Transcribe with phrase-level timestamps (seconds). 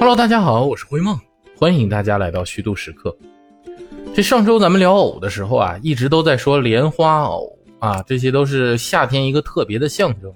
[0.00, 1.18] Hello，大家好，我是灰梦，
[1.56, 3.14] 欢迎大家来到虚度时刻。
[4.14, 10.32] 这上周咱们聊藕的时候啊，一直都在说莲花藕啊，这些都是夏天一个特别的象征。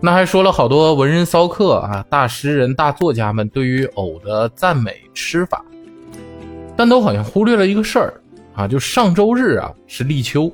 [0.00, 5.62] 那还说了好多文人骚客啊、大诗人、大作家们对于藕的赞美吃法，
[6.74, 8.22] 但都好像忽略了一个事儿
[8.54, 10.50] 啊，就上周日啊是立秋，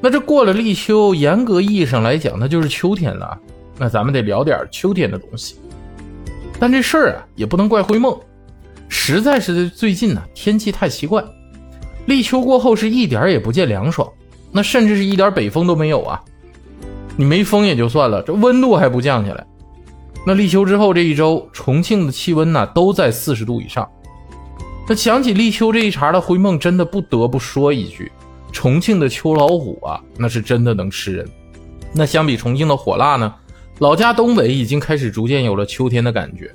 [0.00, 3.36] 那这过了立秋，严格意义上来讲，那就是秋天了。
[3.76, 5.56] 那咱们得聊点秋天的东西，
[6.58, 8.18] 但这事儿啊也不能怪灰梦，
[8.88, 11.24] 实在是最近呢天气太奇怪，
[12.06, 14.08] 立秋过后是一点也不见凉爽，
[14.50, 16.20] 那甚至是一点北风都没有啊。
[17.16, 19.46] 你没风也就算了，这温度还不降下来。
[20.26, 23.88] 那立秋之后这一周，重庆的气温呢都在四十度以上。
[24.88, 28.10] 那想起立秋这一茬的灰梦，真的不得不说一句：
[28.52, 31.28] 重庆的秋老虎啊，那是真的能吃人。
[31.92, 33.34] 那相比重庆的火辣呢？
[33.78, 36.50] 老家东北已经开始逐渐有了秋天的感觉，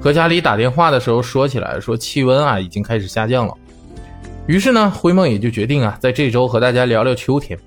[0.00, 3.54] 和家里打电话的时候说起来，说气温啊已经开始下降了。
[4.46, 7.58] 于是呢，灰梦也就决定啊，在这周和大家聊聊秋天。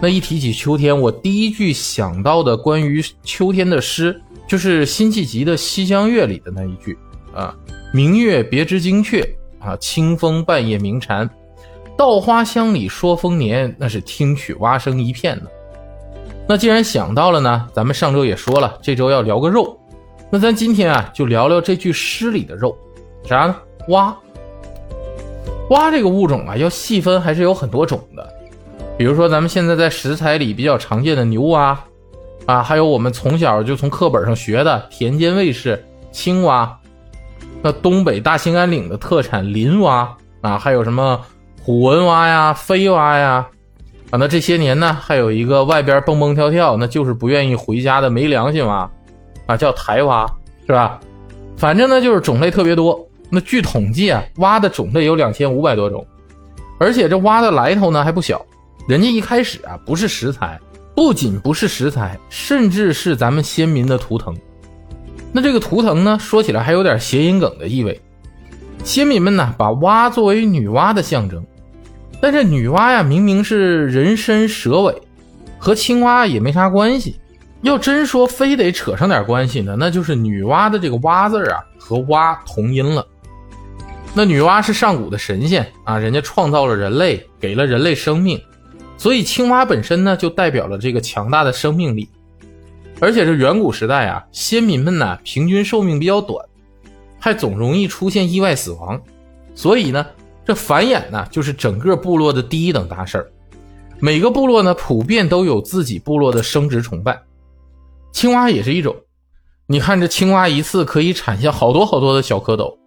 [0.00, 6.96] 那一提起秋天，我第一句想到的关于秋天的诗，就是辛弃疾的《西厢月》里的那一句
[7.34, 7.52] 啊
[7.92, 11.28] ：“明月别枝惊鹊啊，清风半夜鸣蝉，
[11.96, 15.50] 稻花香里说丰年，那是听取蛙声一片的。”
[16.48, 19.78] 那既然想到了呢，咱们上周也说了，这周要聊个肉，
[20.30, 22.74] 那咱今天啊就聊聊这句诗里的肉，
[23.22, 23.54] 啥呢？
[23.88, 24.16] 蛙。
[25.68, 28.26] 蛙这个物种啊，要细分还是有很多种的，
[28.96, 31.78] 比如说咱们现在在食材里比较常见的牛蛙，
[32.46, 36.74] 啊，还有我们从小就从课本上学的田间卫士青蛙，
[37.60, 41.20] 那东北大兴安岭的特产林蛙啊，还有什么
[41.62, 43.46] 虎纹蛙呀、飞蛙呀。
[44.10, 48.90] 啊，那这些年呢，还有一个外边蹦蹦跳跳，那就是不愿意回家的没良心蛙，
[49.46, 50.26] 啊，叫台蛙，
[50.66, 50.98] 是吧？
[51.56, 52.98] 反正呢，就是种类特别多。
[53.28, 56.06] 那据统计啊，蛙的种类有两千五百多种，
[56.78, 58.42] 而且这蛙的来头呢还不小。
[58.88, 60.58] 人家一开始啊不是食材，
[60.94, 64.34] 不仅不是食材，甚至是咱们先民的图腾。
[65.30, 68.00] 那这个图腾呢，说起来还有点谐音梗的意味。
[68.82, 71.44] 先民们呢，把蛙作为女娲的象征。
[72.20, 74.94] 但这女娲呀，明明是人身蛇尾，
[75.58, 77.16] 和青蛙也没啥关系。
[77.62, 83.06] 要真说非得扯上点关系呢，那就是女娲的这个“蛙”字啊，和“蛙”同音了。
[84.14, 88.40] 那女娲是上古的神仙啊，人家创造了人类，给了人类生命，
[88.96, 92.08] 所以青蛙本身呢，就代表了这个强大的生命力。
[93.00, 96.44] 而且这远古时代啊，先民们呢，平均寿命比较短，
[97.18, 99.00] 还总容易出现意外死亡，
[99.54, 100.04] 所以呢。
[100.48, 103.30] 这繁衍呢，就是整个部落的第一等大事儿。
[104.00, 107.20] 每个部落呢，普遍都有自己部落的生殖崇拜。
[108.12, 108.96] 青蛙也是一种。
[109.66, 112.78] 你看，这青蛙一次可以产下好多好多的小蝌蚪。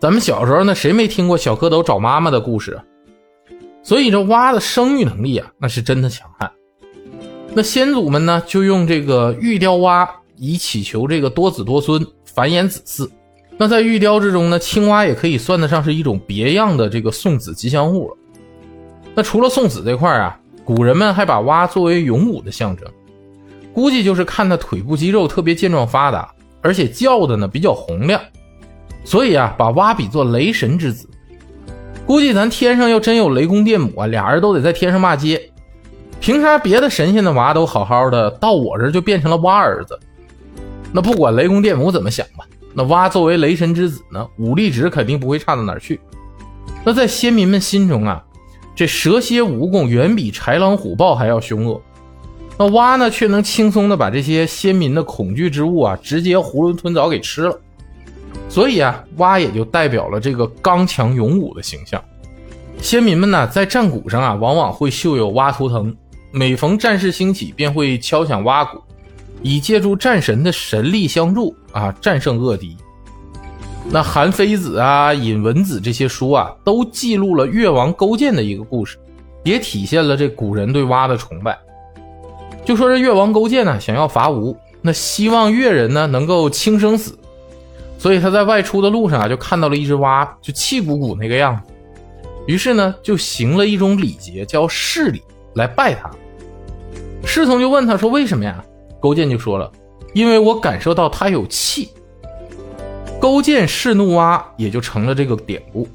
[0.00, 2.80] 咱们小时候呢，谁没听过小蝌蚪找妈妈的故事？
[3.82, 6.50] 所以这蛙的生育能力啊，那是真的强悍。
[7.52, 13.10] 那先祖们呢，就用这个玉雕蛙，以祈求这个多子多孙，繁衍子嗣。
[13.56, 18.16] 那在玉雕之中呢，青蛙也可以算得上是一种别样的这个送子吉祥物了。
[19.14, 22.84] 那除了送子这块啊，古人们还把蛙作为勇武的象征，
[23.72, 28.20] 估计就是看它腿部肌肉特别健壮发达，而且叫的呢比较洪亮，
[29.04, 31.08] 所以啊，把蛙比作雷神之子。
[32.04, 35.40] 估计咱天上要真有雷公电母啊，俩人都得在天上骂街。
[36.20, 39.98] 凭啥别的神仙的娃都好好的，到我这就变成了蛙儿子？
[40.92, 42.44] 那不管雷公电母怎么想吧。
[42.74, 46.00] 那蛙作为雷神之子呢，武力值肯定不会差到哪儿去。
[46.84, 48.22] 那在先民们心中啊，
[48.74, 51.80] 这蛇蝎蜈蚣远比豺狼虎豹还要凶恶。
[52.58, 57.60] 那蛙呢，却能轻松的把这些先民的恐惧之物啊，直接囫囵吞枣给吃了。
[58.48, 62.02] 所以啊，蛙也就代表了这个刚强勇武的形象。
[62.80, 65.94] 先民们呢，在战鼓上啊，往往会绣有蛙图腾，
[66.30, 68.78] 每逢战事兴起，便会敲响蛙鼓。
[69.44, 72.74] 以借助战神的神力相助啊，战胜恶敌。
[73.90, 78.96] 那《韩非子》啊，《尹文子》这些书啊，都记录了越王勾践的一个故事，
[79.42, 81.58] 也体现了这古人对蛙的崇拜。
[82.64, 87.18] 就说这越王勾践呢，想要伐吴，那希望越人呢能够轻生死，
[87.98, 91.72] 所以他在外出的路上啊，就看到了一只蛙，就气鼓鼓那个样子，
[92.46, 95.22] 于是呢，就行了一种礼节，叫侍礼，
[95.56, 96.10] 来拜他。
[97.26, 98.64] 侍从就问他说：“为什么呀？”
[99.04, 99.70] 勾践就说了
[100.14, 101.90] ：“因为我感受到他有气。”
[103.20, 105.86] 勾践弑怒蛙，也就成了这个典故。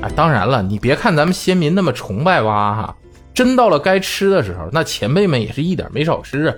[0.00, 2.96] 哎，当然了，你别看咱们先民那么崇拜蛙哈，
[3.34, 6.54] 真到了该吃的时候，那前辈们也是一点没少吃啊。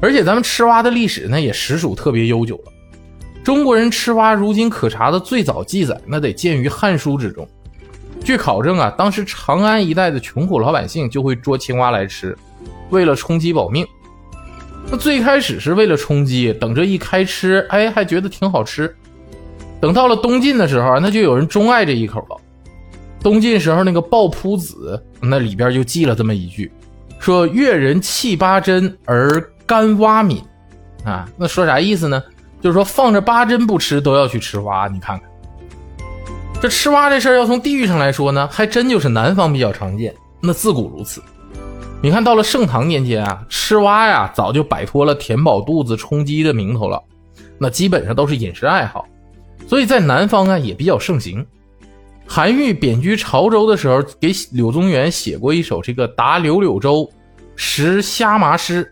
[0.00, 2.72] 而且咱们吃蛙的历史呢，也实属特别悠久了。
[3.42, 7.44] 中国人吃蛙如今可查的最早记载，那得见于《汉书》之中。
[8.22, 12.38] 据考证啊，当时长安一带的穷苦老百姓就会捉青蛙来吃，
[12.90, 13.84] 为了充饥保命。
[14.90, 18.94] 那最开始是为了充饥，等着一开吃，哎，还觉得挺好吃。
[19.80, 22.36] 等到了东晋的时候，那就有人钟爱这一口了。
[23.20, 26.70] 东晋时候那个《抱朴子》那里边就记了这么一句，
[27.18, 30.40] 说越人弃八珍而甘蛙敏，
[31.04, 32.22] 啊，那说啥意思呢？
[32.60, 34.88] 就是说放着八珍不吃，都要去吃蛙。
[34.88, 35.28] 你看看，
[36.60, 40.14] 这吃蛙这事儿，要从地域上来说呢，还真就是南方比较常见。
[40.40, 41.20] 那自古如此。
[42.02, 47.02] 你看到了盛唐年间啊，吃蛙呀，早就摆脱了填饱肚子、充饥的名头了，
[47.58, 49.08] 那基本上都是饮食爱好，
[49.66, 51.44] 所以在南方啊也比较盛行。
[52.28, 57.10] 韩愈贬居潮州的时候，给柳宗元写过一首这个《答柳柳州
[57.56, 58.84] 食虾麻诗》，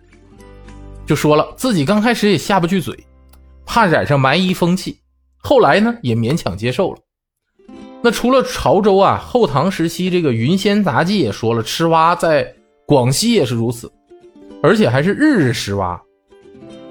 [1.07, 2.99] 就说了自己刚开始也下不去嘴，
[3.67, 4.99] 怕染上蛮夷风气，
[5.37, 6.99] 后来呢也勉强接受了。
[8.03, 12.55] 那除了潮州啊，后唐时期这个《云仙杂记》也说了，吃蛙在
[12.87, 13.91] 广西也是如此，
[14.63, 16.01] 而且还是日日食蛙。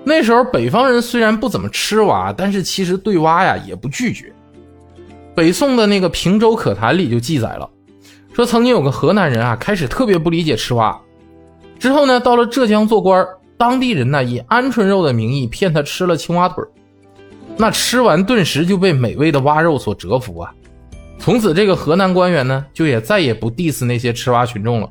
[0.03, 4.33] 那时候北方人虽然不怎么吃蛙，但是其实对蛙呀也不拒绝。
[5.35, 7.69] 北宋的那个《平州可谈》里就记载了，
[8.33, 10.99] 说曾经有个河南人啊，开始特别不理解吃蛙，
[11.79, 13.25] 之后呢，到了浙江做官，
[13.57, 16.63] 当地人呢以鹌鹑肉的名义骗他吃了青蛙腿
[17.55, 20.53] 那吃完顿时就被美味的蛙肉所折服啊，
[21.17, 24.89] 从此这个河南官员呢，就也再也不 diss 那些吃蛙群众了。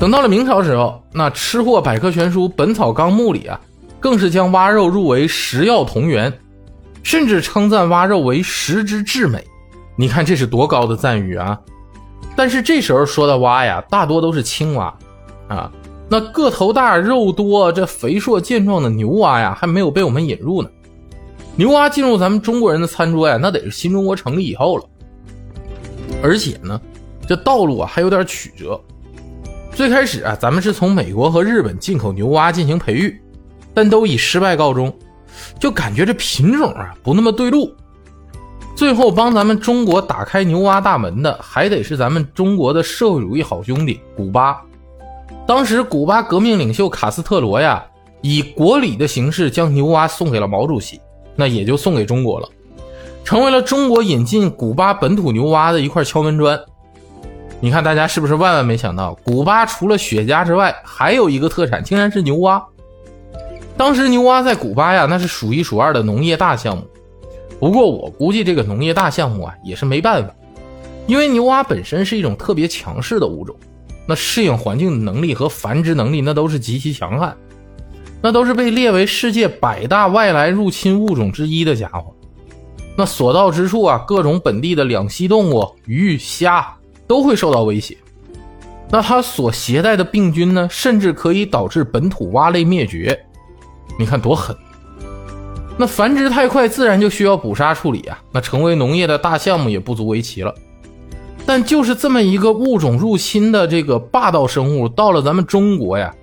[0.00, 3.60] 等到了明朝时候，那《吃货百科全书本草纲目》里啊，
[4.00, 6.32] 更是将蛙肉入为食药同源。
[7.02, 9.42] 甚至称赞蛙肉为食之至美，
[9.96, 11.58] 你看这是多高的赞誉啊！
[12.36, 14.94] 但是这时候说的蛙呀，大多都是青蛙
[15.48, 15.72] 啊，
[16.10, 20.68] 那个头大、肉多、这肥硕健壮的牛蛙呀，还没有被我们引入呢。
[21.56, 24.84] 牛蛙进入咱们中国人的餐桌呀，那得是新中国成立以后了。
[26.22, 26.78] 而且呢，
[27.26, 28.78] 这道路啊还有点曲折。
[29.74, 33.18] 最开始啊，咱们是从美国和日本进口牛蛙进行培育，
[33.72, 34.92] 但都以失败告终。
[35.58, 37.72] 就感觉这品种啊不那么对路，
[38.76, 44.60] 最后帮咱们中国打开牛蛙大门的，还得是咱们中国的社会主义好兄弟古巴。
[45.46, 47.82] 当时古巴革命领袖卡斯特罗呀，
[48.20, 51.00] 以国礼的形式将牛蛙送给了毛主席，
[51.36, 52.48] 那也就送给中国了，
[53.24, 56.60] 成为了中国引进古巴本土牛蛙的一块敲门砖。
[57.62, 62.64] 你看大家是不是万万没想到，古巴除了雪茄之外，还有一个特产竟然是牛蛙。
[63.76, 66.82] 当时牛蛙在古巴呀，那是数一数二的农业大项目。
[67.58, 70.34] 不过我估计这个农业大项目啊，也是没办法，
[71.06, 73.54] 因为牛蛙本身是一种特别强势的物种，
[74.06, 77.36] 那适应环境的能力和繁殖能力那都是极其强悍，
[78.22, 82.14] 那都是被列为世界百大外来入侵物种之一的家伙。
[82.96, 86.66] 那所到之处啊，各种本地的两栖动物、鱼虾
[87.10, 87.96] 都会受到威胁。
[88.88, 93.26] 那它所携带的病菌呢，甚至可以导致本土蛙类灭绝。
[93.98, 94.56] 你看多狠！
[95.76, 98.16] 那繁殖太快，自然就需要捕杀处理啊。
[98.30, 100.54] 那成为农业的大项目也不足为奇了。
[101.44, 106.14] 但就是这么一个物种入侵的这个霸道生物，到了咱们中国呀，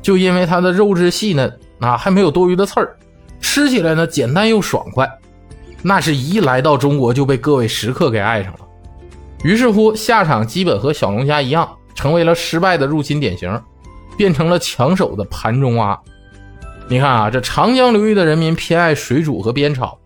[0.00, 2.96] 就因为它的肉质细嫩啊，还没有多余的刺儿，
[3.40, 5.10] 吃起来呢简单又爽快，
[5.82, 8.60] 那是一来到中国就被各位食客给爱上了。
[9.42, 13.60] 于是乎，下场基本和小龙虾一样，成为了失败的入侵典型，
[14.16, 15.98] 变成了抢手的盘中蛙。
[16.88, 19.98] 你看啊，这长江流域的人民偏爱水煮和煸炒，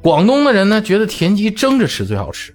[0.00, 2.54] 广东的人呢觉得田鸡蒸着吃最好吃，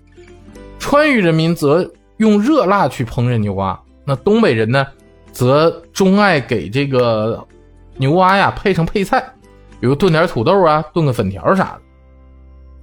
[0.79, 4.87] 川渝人民则用热辣去烹饪牛蛙，那东北人呢
[5.31, 7.45] 则钟爱给这个
[7.97, 9.21] 牛蛙呀配成配菜，
[9.79, 11.81] 比如炖点土豆啊，炖个粉条啥的。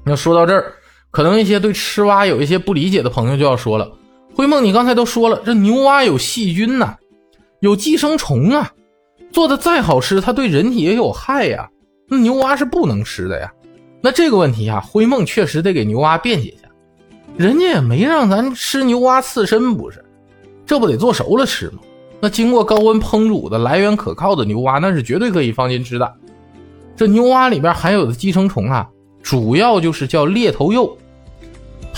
[0.04, 0.72] 那说到这儿，
[1.16, 3.90] 可能一些对吃蛙有一些不理解的朋友就要说了：
[4.34, 6.94] 灰梦，你刚才都说了，这牛蛙有细菌呐，
[7.60, 8.70] 有寄生虫啊。
[9.32, 11.70] 做的再好吃，它对人体也有害呀。
[12.06, 13.50] 那牛蛙是不能吃的呀。
[14.02, 16.68] 那这个问题啊，灰梦确实得给牛蛙辩解一下。
[17.38, 20.04] 人家也没让咱吃牛蛙刺身，不是？
[20.66, 21.78] 这不得做熟了吃吗？
[22.20, 26.12] 那经过高温烹煮的、来源可靠的牛蛙，那是绝对可以放心吃的。
[26.94, 28.86] 这牛蛙里边含有的寄生虫啊，
[29.22, 30.94] 主要就是叫猎头幼，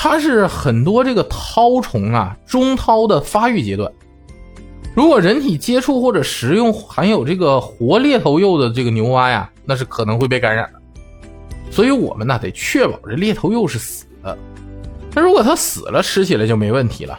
[0.00, 3.90] 它是很多这个绦虫啊中绦的发育阶段。
[4.94, 10.80] 如果人体接触或者食用含有这个活猎头蚴的这个牛蛙呀，那是可能会被感染的。
[11.68, 14.38] 所以我们呢得确保这猎头幼是死的。
[15.14, 17.18] 那如果它死了，吃起来就没问题了。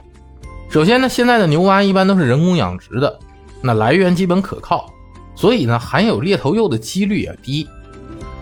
[0.70, 3.20] 首先呢，现在的牛蛙一般都是人工养殖的，
[3.62, 4.90] 那来源基本可靠，
[5.36, 7.68] 所以呢含有猎头蚴的几率也低。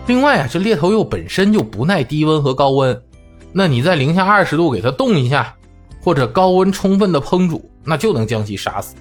[0.06, 3.02] 另外啊，这猎头蚴本身就不耐低温和高温，
[3.52, 5.54] 那你在零下二十度给它冻一下，
[6.02, 8.94] 或者高温充分的烹煮，那就能将其杀死。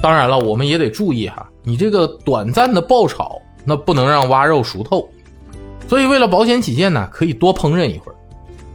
[0.00, 5.08] 当然了，我们也得注意哈，你这个短暂的爆炒，那不能让蛙肉熟透。
[5.88, 8.14] 所以为了保险起见呢，可以多烹饪一会儿，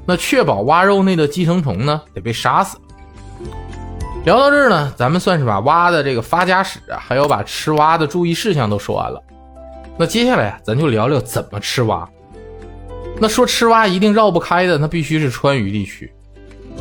[0.06, 2.78] 那确保蛙肉内的寄生虫呢得被杀死。
[4.24, 9.22] 聊到这儿呢，咱们算是把蛙的这个发家史啊，还有把吃蛙的注意事项都说完了。
[9.98, 12.08] 那接下来啊，咱就聊聊怎么吃蛙。
[13.20, 16.12] 那说吃蛙一定绕不开的，那必须是川渝地区。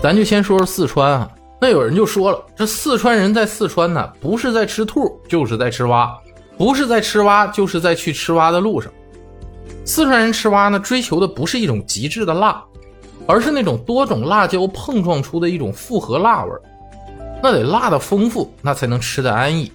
[0.03, 1.31] 咱就先说说四川啊。
[1.61, 6.09] 那有人就说了，这四川人在四川呢，不是在吃兔，就是在吃蛙；
[6.57, 8.91] 不是在吃蛙，就是在去吃蛙的路上。
[9.85, 12.65] 四川人吃蛙呢，追求的不是一种极致的辣，
[13.27, 16.63] 而是那种多种辣椒碰撞出的一种复合辣味儿。
[17.43, 19.71] 那得辣的丰富，那才能吃得安逸。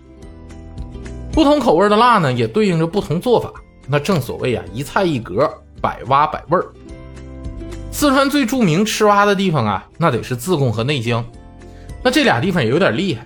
[1.32, 3.54] 不同口味的辣呢，也对应着不同做法。
[3.88, 5.48] 那正所谓啊，一菜一格，
[5.82, 6.65] 百蛙百味儿。
[7.91, 11.24] 四川最著名吃蛙的地方啊，那得是自贡和内江。
[12.03, 13.25] 那这俩地方也有点厉害，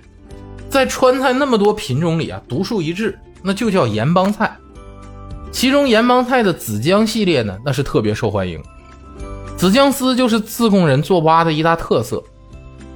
[0.68, 4.56] 在川菜那么多品种里啊，独树一帜，那就叫盐帮菜。
[5.50, 8.62] 其中盐帮菜的紫姜系列呢，那是特别受欢迎。
[9.56, 12.22] 紫姜丝就是自贡人做蛙的一大特色。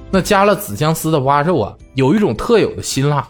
[0.09, 3.27] 那加了紫姜丝的蛙肉啊，有一种特有的辛辣，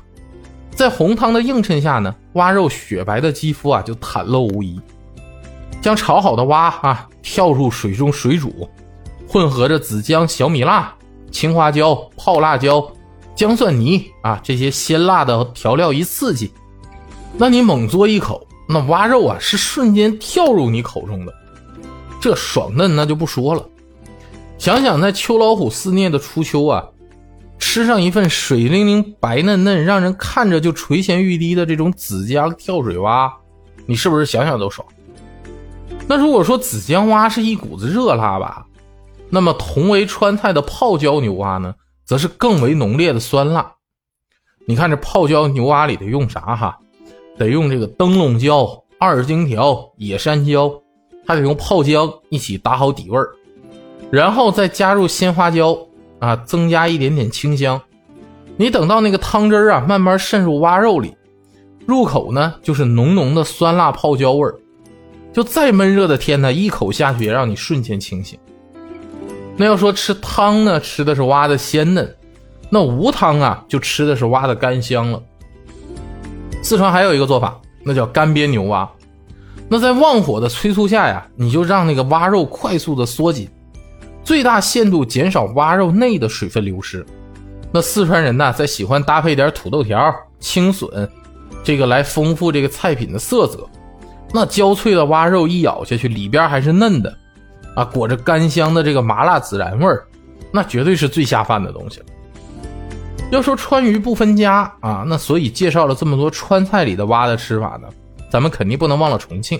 [0.69, 4.79] 在红汤的映衬下呢，蛙肉雪白的肌肤啊就袒露无遗。
[5.85, 8.67] 将炒好的蛙啊跳入水中水煮，
[9.29, 10.91] 混合着紫姜、小米辣、
[11.29, 12.91] 青花椒、泡辣椒、
[13.35, 16.51] 姜蒜泥啊这些鲜辣的调料一刺激，
[17.37, 21.31] 那你猛嘬一口，那蛙肉啊是瞬间跳入你口中的，
[22.19, 23.63] 这爽嫩那就不说了。
[24.57, 26.83] 想想在秋老虎肆虐的初秋啊，
[27.59, 33.31] 吃上一份水灵灵、白嫩嫩、让人看着就垂涎欲滴的这种紫姜跳水蛙，
[33.85, 34.83] 你是不是想想都爽？
[36.07, 38.65] 那如果说紫姜蛙是一股子热辣吧，
[39.29, 41.73] 那么同为川菜的泡椒牛蛙呢，
[42.05, 43.73] 则是更为浓烈的酸辣。
[44.67, 46.77] 你看这泡椒牛蛙里得用啥哈？
[47.37, 50.71] 得用这个灯笼椒、二荆条、野山椒，
[51.27, 53.29] 还得用泡姜一起打好底味儿。
[54.11, 55.75] 然后再加入鲜花椒
[56.19, 57.81] 啊，增加一点点清香。
[58.57, 61.15] 你等到那个汤汁儿啊慢慢渗入蛙肉里，
[61.87, 64.55] 入口呢就是浓浓的酸辣泡椒味儿。
[65.35, 68.39] 就再闷热的天呢，一口下去也让你瞬间清醒。
[69.57, 72.05] 那要说吃汤呢，吃的是蛙的鲜嫩；
[72.69, 75.21] 那无汤啊，就吃的是蛙的干香了。
[76.63, 78.89] 四川还有一个做法，那叫干煸牛蛙。
[79.67, 83.49] 那在旺火的催促下呀，你就让那个蛙肉快速的缩紧。
[84.23, 87.05] 最大限度减少蛙肉内的水分流失。
[87.73, 91.09] 那四川人呢，在喜欢搭配点土豆条、青笋，
[91.61, 93.67] 这个来丰富这个菜品的色泽。
[94.35, 97.17] 那焦脆的蛙肉一咬下去，里边还是嫩的，
[97.73, 100.05] 啊，裹着干香的这个麻辣孜然味儿，
[100.51, 102.05] 那绝对是最下饭的东西了。
[103.31, 107.87] 要说川渝不分家啊，那所以介绍了这么多川菜里的蛙的吃法呢，
[108.29, 109.57] 咱们肯定不能忘了重庆。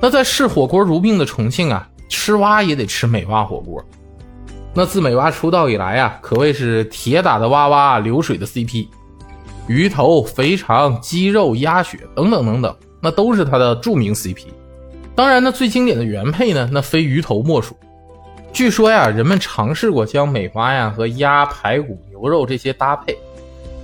[0.00, 1.86] 那在视火锅如命的重庆啊。
[2.12, 3.80] 吃蛙也得吃美蛙火锅，
[4.74, 8.88] 那自美蛙出道以来啊，可谓是铁打的蛙蛙流水的 CP，
[9.68, 14.46] 鱼头、肥肠、鸡肉、鸭血等等等等，那都是它的著名 CP。
[15.14, 17.76] 当然呢，最经典的原配呢，那非鱼头莫属。
[18.52, 23.16] 据说呀，人们尝试过将美蛙呀和鸭、排骨、牛肉这些搭配，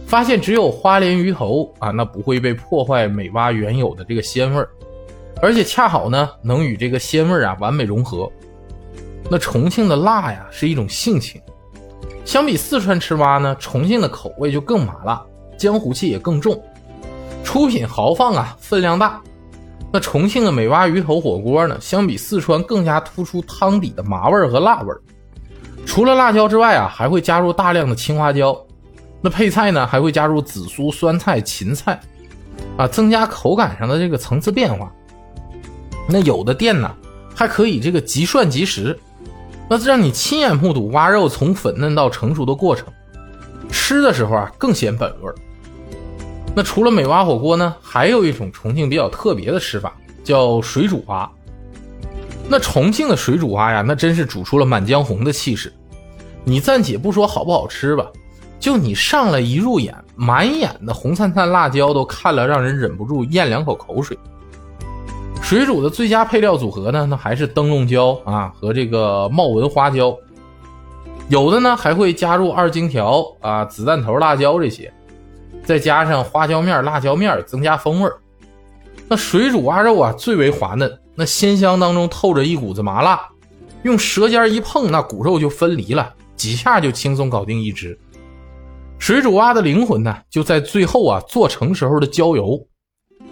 [0.07, 4.69] 发现只有花鲢鱼头啊，那不会被破坏美蛙原有的这个鲜味儿。
[5.43, 8.31] 而且恰好呢，能与这个鲜味啊完美融合。
[9.31, 11.41] 那重庆的辣呀是一种性情，
[12.25, 15.23] 相比四川吃蛙呢，重庆的口味就更麻辣，
[15.59, 16.61] 江湖气也更重，
[17.47, 19.23] 出品豪放啊，分量大。
[19.93, 25.00] 那重庆的美蛙鱼头火锅呢，相比四川更加突出汤底的麻味儿和辣味儿。
[25.87, 28.55] 除了辣椒之外啊，还会加入大量的青花椒。
[29.23, 31.99] 那配菜呢，还会加入紫苏、酸菜、芹菜，
[32.76, 34.93] 啊，增加口感上的这个层次变化。
[36.09, 36.93] 那有的店呢，
[37.33, 38.99] 还可以这个即涮即食，
[39.71, 42.88] 那让你亲眼目睹蛙肉从粉嫩到成熟的过程，
[43.71, 45.35] 吃的时候啊更显本味儿。
[46.57, 49.95] 那除了美蛙火锅呢，还有一种重庆比较特别的吃法，
[50.25, 51.31] 叫水煮蛙。
[52.49, 55.71] 那重庆的水煮蛙呀，那真是煮出了《满江红》的气势。
[56.45, 58.07] 你暂且不说好不好吃吧，
[58.59, 64.19] 就你上来一入眼，满眼的红灿灿辣椒都看了让人忍不住咽两口口水。
[65.43, 70.17] 水煮的最佳配料组合呢，那还是灯笼椒啊和这个茂文花椒，
[71.29, 74.91] 有的呢还会加入二荆条啊、子弹头辣椒这些，
[75.67, 78.17] 再加上花椒面、辣椒面，增加风味儿
[79.09, 83.21] 那水煮蛙肉啊最为滑嫩，那鲜香当中透着一股子麻辣，
[83.83, 87.99] 用舌尖一碰，那骨肉就分离了，几下就轻松搞定一只。
[88.99, 92.59] 水煮蛙的灵魂呢，就在最后啊做成时候的焦油，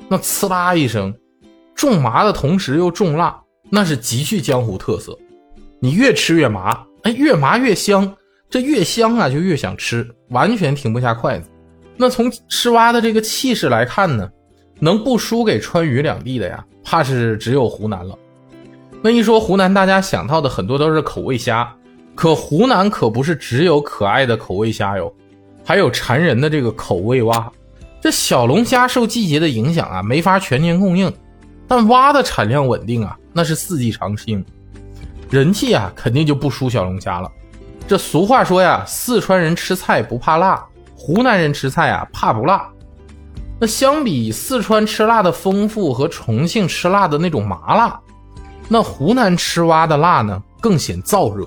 [0.08, 1.14] 那呲啦一声，
[1.74, 5.16] 重麻的同时又重辣，那是极具江湖特色。
[5.80, 8.14] 你越吃越麻，哎，越麻越香，
[8.50, 11.48] 这越香啊就越想吃，完全停不下筷子。
[11.96, 14.28] 那从吃蛙的这个气势来看呢，
[14.80, 18.18] 能不输给川渝两地的呀，怕是只有湖南了。
[19.02, 21.72] 那一说湖南，大家想到的很多都是口味虾，
[22.14, 25.12] 可湖南可不是只有可爱的口味虾哟。
[25.64, 27.50] 还有馋人的这个口味蛙，
[28.00, 31.12] 这小龙虾受季节的影响啊，没法全年供应，
[31.68, 34.44] 但蛙的产量稳定啊，那是四季常青，
[35.30, 37.30] 人气啊肯定就不输小龙虾了。
[37.86, 40.62] 这俗话说呀，四川人吃菜不怕辣，
[41.06, 42.66] 湖南人吃菜啊怕不辣。
[43.60, 48.00] 那相比四川吃辣的丰富和重庆吃辣的那种麻辣，
[48.70, 51.46] 那湖南吃蛙的辣呢更显燥热，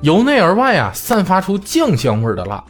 [0.00, 2.64] 由内而外啊散发出酱香味的辣。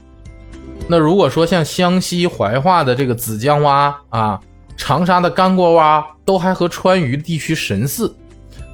[0.89, 4.41] 那如果说像湘西怀化的这个子江蛙啊，
[4.77, 8.13] 长沙的干锅蛙都还和川渝地区神似，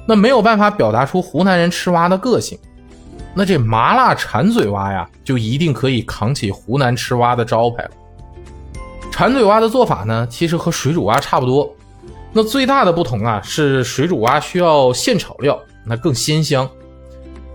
[0.07, 2.57] 那没有办法表达出湖南人吃蛙的个性，
[3.35, 7.91] 那这麻辣馋嘴蛙呀，就一定可以扛起湖南吃蛙的招牌了。
[9.11, 11.71] 馋嘴蛙的做法呢，其实和水煮蛙差不多，
[12.31, 16.67] 那最大的不同啊，是水煮蛙需要现炒料，那更鲜香；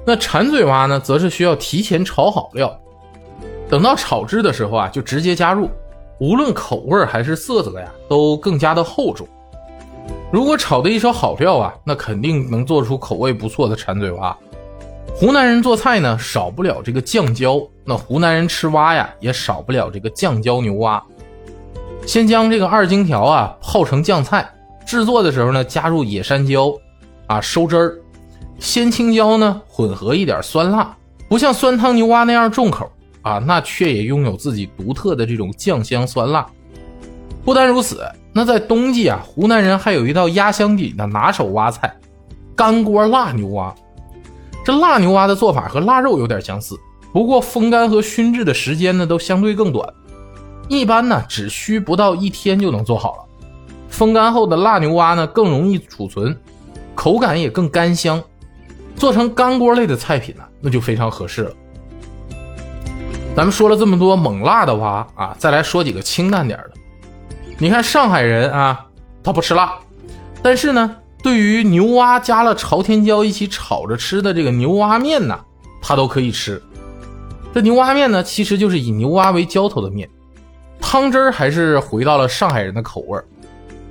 [0.05, 2.77] 那馋嘴蛙呢，则是需要提前炒好料。
[3.69, 5.69] 等到炒制的时候啊，就直接加入，
[6.21, 9.29] 无论口味还是色泽呀，都更加的厚重。
[10.33, 14.37] 如果炒的一手好料啊，那肯定能做出口味不错的馋嘴蛙。
[15.21, 21.03] 湖南人做菜呢，少不了这个酱椒，那湖南人吃蛙呀，也少不了这个酱椒牛蛙。
[22.07, 24.49] 先将这个二荆条啊泡成酱菜，
[24.87, 26.73] 制作的时候呢，加入野山椒
[27.27, 27.99] 啊收汁儿，
[28.61, 30.97] 鲜青椒呢混合一点酸辣，
[31.29, 32.89] 不像酸汤牛蛙那样重口。
[33.23, 36.47] 啊，那却也拥有自己独特的这种酱香酸辣。
[37.45, 41.93] 不单如此，那在冬季啊，湖南人还有一道压箱底的拿手蛙菜——
[42.55, 43.75] 干锅辣牛蛙。
[44.69, 46.79] 这辣牛蛙的做法和腊肉有点相似，
[47.11, 49.89] 不过风干和熏制的时间呢都相对更短，
[50.69, 53.25] 一般呢只需不到一天就能做好了。
[53.89, 56.39] 风干后的辣牛蛙呢更容易储存，
[56.95, 58.23] 口感也更干香，
[58.95, 61.53] 做成干锅类的菜品呢，那就非常合适了。
[63.35, 66.73] 咱们说了这么多猛辣的蛙啊，再来说几个清淡点的。
[67.57, 68.85] 你看上海人啊，
[69.25, 69.79] 他不吃辣，
[70.43, 70.95] 但是呢，
[71.29, 75.39] 对于牛蛙加了朝天椒一起炒着吃的这个牛蛙面呢，
[75.83, 76.63] 他都可以吃。
[77.53, 80.09] 这牛蛙面呢，其实就是以牛蛙为浇头的面，
[80.81, 83.27] 汤汁儿还是回到了上海人的口味儿，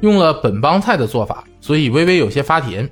[0.01, 2.89] 用了本帮菜的做法，所以微微有些发甜。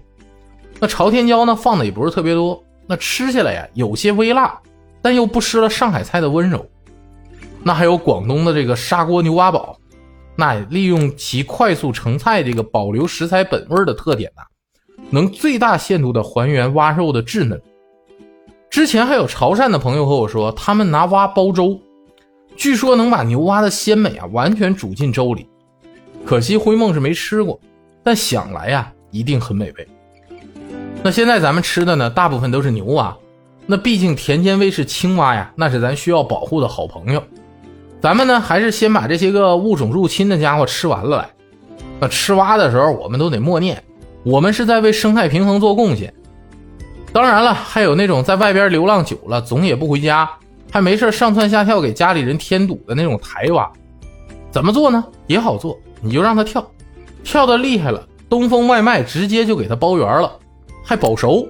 [0.80, 4.56] 那朝天椒呢，放的也不是特别多，那吃起来呀，有些微辣。
[5.02, 6.64] 但又不失了上海菜的温柔。
[7.64, 9.76] 那还有广东的这个砂锅牛蛙煲，
[10.36, 14.42] 那利用其快速成菜这个保留食材本味的特点呢，
[15.10, 17.62] 能最大限度的还原蛙肉的稚嫩。
[18.70, 21.80] 之前还有潮汕的朋友和我说，他们拿蛙煲粥，
[22.58, 25.48] 据说能把牛蛙的鲜美啊完全煮进粥里。
[26.26, 27.58] 可惜灰梦是没吃过，
[28.04, 29.88] 但想来呀，一定很美味。
[31.02, 33.16] 那现在咱们吃的呢，大部分都是牛蛙。
[33.68, 37.24] 那毕竟田间卫是青蛙呀，那是咱需要保护的好朋友。
[38.02, 41.30] 咱们呢，还是先把这些个物种入侵的家伙吃完了来。
[42.00, 43.82] 那吃蛙的时候，我们都得默念，
[44.24, 46.14] 我们是在为生态平衡做贡献。
[47.12, 50.30] 当然了，还有那种在外边流浪久了，总也不回家，
[50.72, 53.72] 还没事上蹿下跳给家里人添堵的那种台蛙，
[54.52, 55.04] 怎么做呢？
[55.26, 56.70] 也好做，你就让它跳，
[57.24, 60.32] 跳的厉害了，东风外卖直接就给它包圆了，
[60.84, 61.48] 还保熟。